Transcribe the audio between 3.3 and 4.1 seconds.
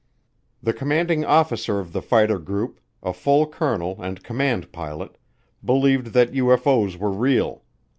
colonel